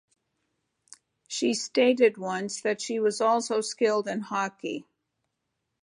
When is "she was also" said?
2.81-3.61